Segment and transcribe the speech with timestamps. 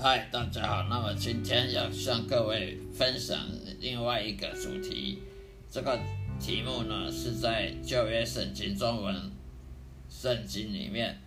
[0.00, 0.86] 嗨，大家好。
[0.88, 3.36] 那么今天要向各位分享
[3.80, 5.18] 另外一个主题。
[5.68, 5.98] 这个
[6.38, 9.32] 题目呢是在旧约圣经中文
[10.08, 11.18] 圣经里面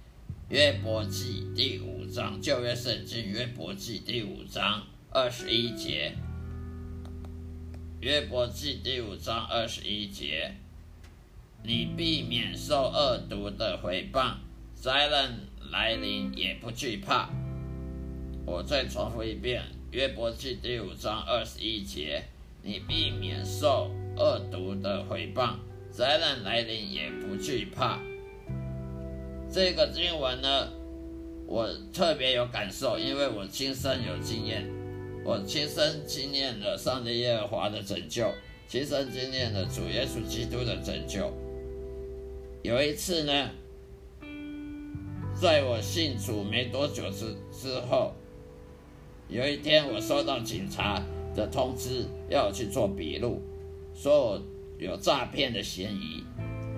[0.47, 2.39] 约伯记第五章。
[2.41, 6.15] 旧约圣经约伯记第五章二十一节。
[7.99, 10.55] 约伯记第五章二十一节，
[11.61, 14.35] 你避免受恶毒的回谤，
[14.73, 15.37] 灾难
[15.69, 17.29] 来临也不惧怕。
[18.51, 22.21] 我再重复一遍，《约伯记》第五章二十一节：
[22.61, 25.53] 你避免受恶毒的回谤，
[25.89, 27.97] 灾难来临也不惧怕。
[29.49, 30.67] 这个经文呢，
[31.47, 34.69] 我特别有感受，因为我亲身有经验，
[35.23, 38.29] 我亲身经验了上帝耶和华的拯救，
[38.67, 41.31] 亲身经验了主耶稣基督的拯救。
[42.63, 43.49] 有一次呢，
[45.33, 48.13] 在我信主没多久之之后。
[49.31, 51.01] 有一天，我收到警察
[51.33, 53.41] 的通知，要我去做笔录，
[53.95, 54.41] 说我
[54.77, 56.21] 有诈骗的嫌疑。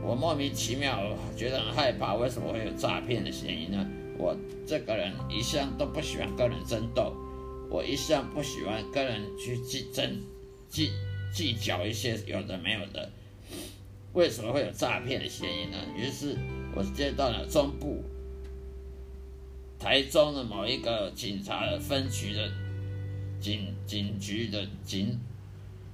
[0.04, 1.02] 我莫名其妙，
[1.36, 2.14] 觉得很害怕。
[2.14, 3.84] 为什么会有诈骗的嫌疑呢？
[4.20, 4.38] 我
[4.68, 7.12] 这个人一向都不喜欢跟人争斗，
[7.72, 10.22] 我一向不喜欢跟人去计争、
[10.70, 10.92] 计
[11.34, 13.12] 计较一些有的没有的。
[14.14, 15.78] 为什么会有诈骗的嫌疑呢？
[15.98, 16.38] 于是
[16.76, 18.04] 我接到了中部。
[19.84, 22.50] 台中的某一个警察分局的
[23.42, 25.20] 警警局的警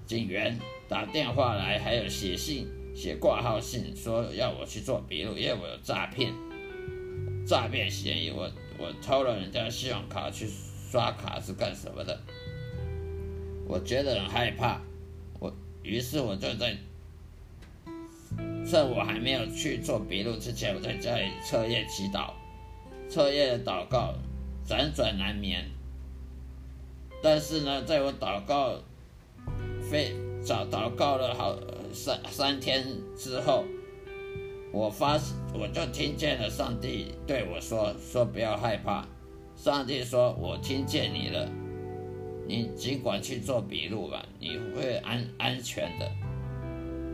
[0.06, 0.56] 警员
[0.88, 6.32] 打电话来，还有写信写挂号信，说要我去做笔录，因为我有诈骗
[7.48, 8.48] 诈骗嫌疑，我
[8.78, 10.48] 我偷了人家信用卡去
[10.92, 12.22] 刷卡是干什么的？
[13.68, 14.80] 我觉得很害怕，
[15.40, 15.52] 我
[15.82, 16.78] 于是我就在
[18.64, 22.32] 趁我还没有去做笔录之前，我在家里彻夜祈祷。
[23.09, 24.14] 彻夜祷告，
[24.68, 25.66] 辗转难眠。
[27.24, 28.75] 但是呢，在我祷告
[29.81, 31.58] 非早祷告了好
[31.92, 32.86] 三三天
[33.18, 33.66] 之后，
[34.72, 35.19] 我发
[35.53, 39.06] 我就听见了上帝对我说：“说不要害怕。”
[39.57, 41.50] 上帝说：“我听见你了，
[42.48, 46.10] 你尽管去做笔录吧，你会安安全的。”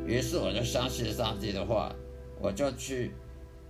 [0.05, 1.95] 于是我就相信上帝的话，
[2.41, 3.11] 我就去。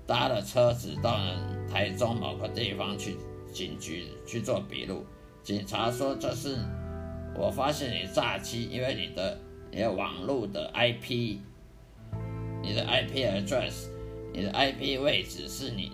[0.07, 1.35] 搭了车子到了
[1.67, 3.17] 台中某个地方去
[3.51, 5.03] 警局去做笔录，
[5.41, 6.57] 警察说这是
[7.35, 9.39] 我发现你诈欺，因为你的
[9.71, 11.39] 你的网络的 IP，
[12.61, 13.87] 你的 IP address，
[14.31, 15.91] 你的 IP 位置是你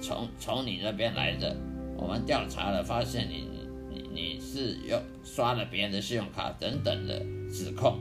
[0.00, 1.56] 从从你那边来的，
[1.96, 3.48] 我们调查了发现你
[3.90, 7.18] 你你是用刷了别人的信用卡等等的
[7.52, 7.98] 指控，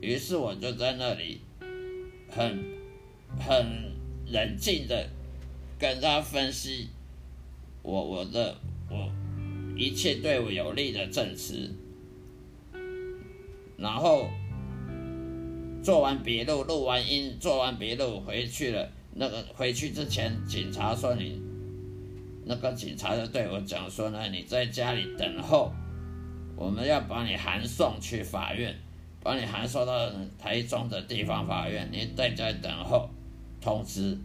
[0.00, 1.40] 于是我就在那里
[2.28, 2.58] 很
[3.38, 3.89] 很。
[4.30, 5.08] 冷静的
[5.78, 6.88] 跟他分析
[7.82, 8.56] 我我的
[8.88, 9.10] 我
[9.76, 11.74] 一切对我有利的证词，
[13.76, 14.28] 然后
[15.82, 18.88] 做完笔录，录完音，做完笔录回去了。
[19.12, 21.40] 那个回去之前，警察说你，
[22.44, 25.72] 那个警察就对我讲说呢，你在家里等候，
[26.54, 28.78] 我们要把你函送去法院，
[29.22, 33.08] 把你函送到台中的地方法院，你在家等候
[33.60, 34.16] 通知。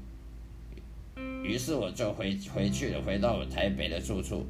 [1.43, 4.45] 于是我就回回去了，回到我台北的住处。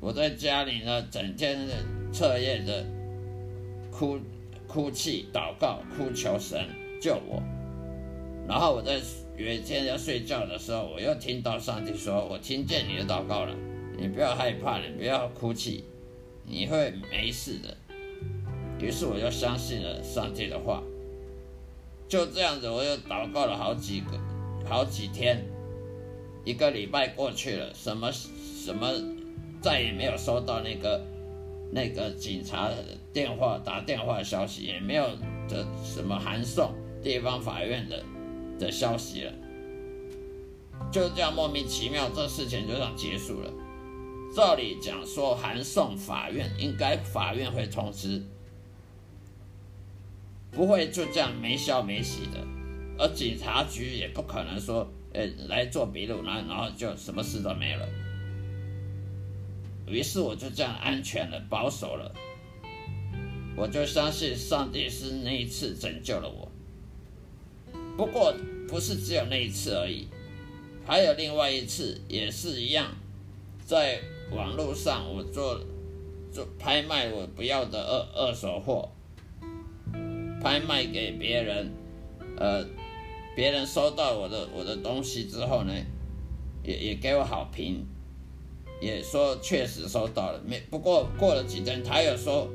[0.00, 1.74] 我在家里呢，整天的
[2.12, 2.84] 彻夜的
[3.90, 4.18] 哭
[4.66, 6.66] 哭泣、祷告、哭求神
[7.00, 7.42] 救我。
[8.46, 9.00] 然后我在
[9.36, 13.54] 有一天要睡觉的时候，我又听到上帝说：“我听见你的祷告了，
[13.98, 15.84] 你不要害怕，你不要哭泣，
[16.46, 17.76] 你会没事的。”
[18.80, 20.82] 于是我就相信了上帝的话。
[22.08, 24.18] 就这样子，我又祷告了好几个、
[24.68, 25.44] 好几天，
[26.44, 28.88] 一个礼拜过去了，什么什么。
[29.62, 31.02] 再也没有收到那个
[31.72, 32.68] 那个警察
[33.14, 35.06] 电话打电话的消息，也没有
[35.48, 38.04] 的什么函送地方法院的
[38.58, 39.32] 的消息了。
[40.92, 43.50] 就这样莫名其妙，这事情就这样结束了。
[44.36, 48.22] 照理讲说，函送法院应该法院会通知，
[50.54, 52.44] 不会就这样没消没息的。
[52.96, 57.88] 而警察局也不可能说，呃，来做笔录，然后然后就什么事都没了。
[59.86, 62.14] 于是我就这样安全了，保守了。
[63.56, 66.50] 我就相信上帝是那一次拯救了我。
[67.96, 68.34] 不过
[68.68, 70.08] 不是只有那一次而已，
[70.86, 72.92] 还有另外一次也是一样，
[73.64, 74.00] 在
[74.32, 75.60] 网络上我做
[76.32, 78.90] 做拍卖我不要的二二手货，
[80.44, 81.72] 拍卖给别人，
[82.36, 82.62] 呃，
[83.34, 85.72] 别人收到我的我的东西之后呢，
[86.62, 87.86] 也也给我好评。
[88.80, 92.46] 也说确实收到了，没不过过了几天，他又说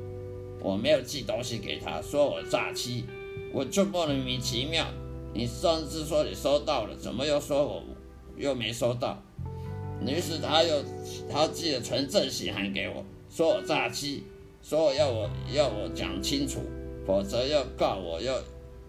[0.60, 3.06] 我没有寄东西给他，说我诈欺，
[3.52, 4.86] 我就莫名其妙。
[5.34, 7.82] 你上次说你收到了，怎么又说我
[8.36, 9.20] 又没收到？
[10.06, 10.84] 于是他又
[11.28, 14.22] 他寄了纯正信函给我，说我诈欺，
[14.62, 16.60] 说我要我要我讲清楚，
[17.10, 18.40] 否则要告我要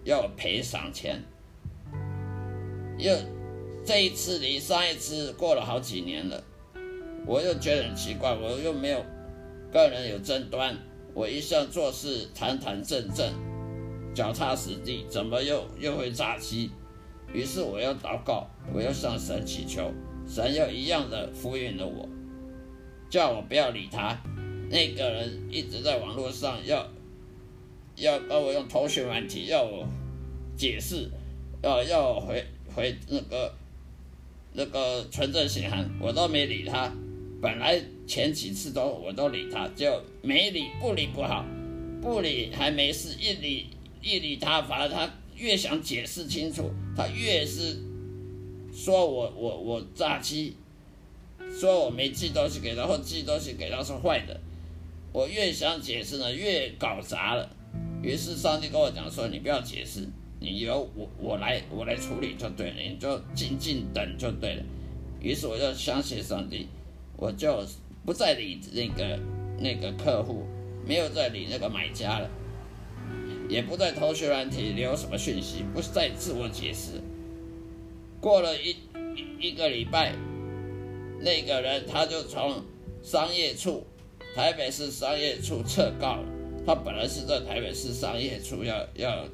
[0.04, 1.24] 要赔偿钱。
[3.00, 3.12] 又
[3.84, 6.44] 这一次离上一次过了好几年了。
[7.26, 9.04] 我又觉得很奇怪，我又没有
[9.74, 10.78] 个人有争端，
[11.16, 13.28] 我一向做事堂堂正正、
[14.14, 16.70] 脚踏实地，怎么又又会诈欺？
[17.34, 19.92] 于是我要祷告，我要向神祈求，
[20.28, 22.08] 神又一样的敷衍了我，
[23.10, 24.16] 叫我不要理他。
[24.70, 26.88] 那个人一直在网络上要
[28.02, 29.88] 要跟我用通讯问题，要我
[30.58, 31.10] 解释，
[31.62, 32.44] 要要我回
[32.76, 33.54] 回那个
[34.54, 36.92] 那个纯正信函，我都没理他。
[37.40, 41.46] 本来前几次都我都理他，就没理不理不好，
[42.02, 43.68] 不理还没事，一理
[44.02, 47.78] 一理他，反而他越想解释清楚，他越是
[48.74, 50.56] 说我我我诈欺，
[51.60, 54.40] 说我没寄东西给他，或寄东西给他是坏的，
[55.12, 57.50] 我越想解释呢，越搞砸了。
[58.02, 60.08] 于是上帝跟我讲说：“你不要解释，
[60.40, 64.64] 你由我我来我来处理就对了，你就静静等就对了。”
[65.22, 66.68] 于是我就相信上帝。
[67.18, 67.64] 我就
[68.04, 69.20] 不再理那个
[69.60, 70.44] 那个客户，
[70.88, 72.28] 没有再理那个买家了，
[73.48, 77.00] 也不再投学软体留什么讯息，不再自我解释。
[78.20, 78.76] 过了一
[79.40, 80.16] 一个礼拜，
[81.20, 82.64] 那个人他就从
[83.04, 83.86] 商业处，
[84.36, 86.26] 台北市商业处撤告了。
[86.66, 89.26] 他本来是在台北市商业处要要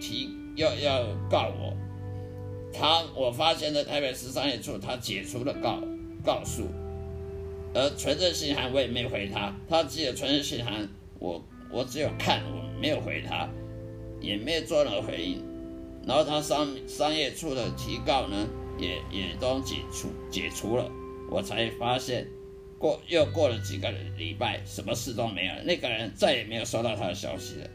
[0.00, 1.76] 提要要告我，
[2.72, 5.80] 他我发现在台北市商业处他解除了告。
[6.24, 6.64] 告诉，
[7.72, 10.88] 而存证信函我也没回他，他寄的存证信函
[11.20, 11.40] 我
[11.70, 13.48] 我只有看，我没有回他，
[14.20, 15.40] 也没有做任何回应。
[16.04, 18.44] 然后他商商业处的提告呢，
[18.76, 20.90] 也也都解除解除了，
[21.30, 22.26] 我才发现
[22.78, 27.70] 过又过了几个礼拜，什么事都没有，那个人再也没有收到他的消息了。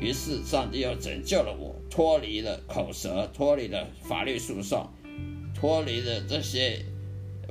[0.00, 4.88] 于是上帝又拯救了我，脱离了口舌，脱离了法律诉讼，
[5.54, 6.84] 脱离了这些。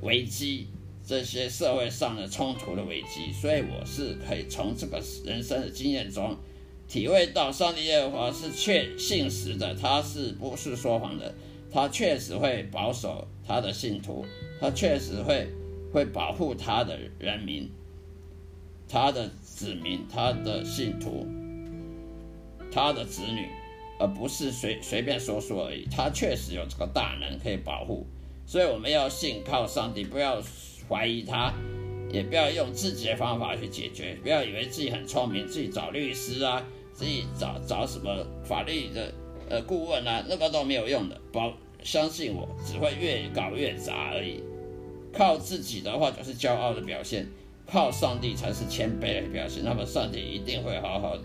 [0.01, 0.67] 危机，
[1.07, 6.35] 这些社会上的冲突的危机，所以我是可以从这个人生的经验中，
[6.89, 11.33] 体会到上帝耶和华是确信实的，他是不是说谎的，
[11.71, 14.25] 他确实会保守他的信徒，
[14.59, 15.47] 他确实会
[15.93, 17.69] 会保护他的人民，
[18.89, 21.27] 他的子民，他的信徒，
[22.71, 23.47] 他的子女，
[23.99, 28.07] 而不是随随便说说而已，他确实有这个大能可以保护。
[28.45, 30.41] 所以我们要信靠上帝，不要
[30.89, 31.53] 怀疑他，
[32.11, 39.13] 也不要用自己的方法去解决，不要以为自己很聪明，自己找律师啊，自己找找什么法律的
[39.47, 41.21] 呃顾问啊，那个都没有用的。
[41.31, 44.43] 保相信我，只会越搞越杂而已。
[45.13, 47.27] 靠自己的话就是骄傲的表现，
[47.67, 49.63] 靠上帝才是谦卑的表现。
[49.63, 51.15] 那么上帝一定会好好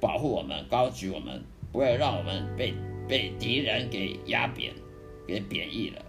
[0.00, 2.74] 保护我们，高举我们，不会让我们被
[3.06, 4.72] 被敌人给压扁，
[5.26, 6.02] 给贬义了。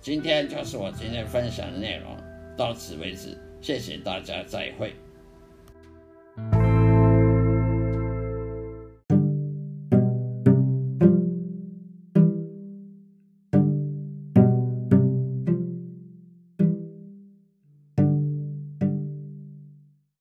[0.00, 2.16] 今天就是我今天分享的内容，
[2.56, 4.92] 到此为止，谢谢大家，再会。